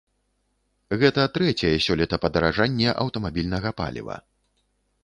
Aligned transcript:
Гэта 1.03 1.25
трэцяе 1.35 1.71
сёлета 1.89 2.15
падаражанне 2.25 2.89
аўтамабільнага 3.07 3.69
паліва. 3.85 4.17